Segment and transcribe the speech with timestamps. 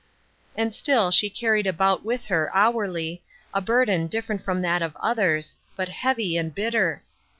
[0.57, 3.21] And still she carried about with her hourly,
[3.53, 7.03] a burden different from that of others, but heavy and bitter.